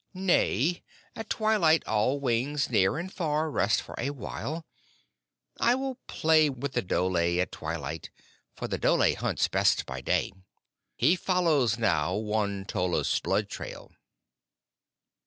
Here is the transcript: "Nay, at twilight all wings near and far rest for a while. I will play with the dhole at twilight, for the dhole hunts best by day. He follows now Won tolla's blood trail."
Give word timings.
"Nay, 0.15 0.81
at 1.15 1.29
twilight 1.29 1.85
all 1.85 2.19
wings 2.19 2.71
near 2.71 2.97
and 2.97 3.13
far 3.13 3.51
rest 3.51 3.83
for 3.83 3.93
a 3.99 4.09
while. 4.09 4.65
I 5.59 5.75
will 5.75 5.99
play 6.07 6.49
with 6.49 6.71
the 6.73 6.81
dhole 6.81 7.15
at 7.19 7.51
twilight, 7.51 8.09
for 8.55 8.67
the 8.67 8.79
dhole 8.79 9.13
hunts 9.17 9.47
best 9.47 9.85
by 9.85 10.01
day. 10.01 10.31
He 10.95 11.15
follows 11.15 11.77
now 11.77 12.15
Won 12.15 12.65
tolla's 12.65 13.19
blood 13.21 13.47
trail." 13.47 13.91